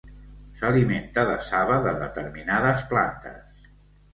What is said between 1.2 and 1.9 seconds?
de saba